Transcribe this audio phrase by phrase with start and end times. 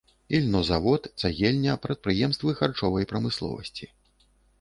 [0.35, 3.91] Ільнозавод, цагельня, прадпрыемствы харчовай прамысловасці.